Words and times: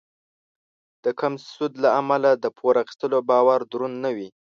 د 1.03 1.05
کم 1.19 1.33
سود 1.51 1.73
له 1.83 1.89
امله 2.01 2.29
د 2.33 2.45
پور 2.57 2.75
اخیستلو 2.83 3.19
بار 3.29 3.59
دروند 3.71 3.95
نه 4.05 4.11
وي. 4.15 4.29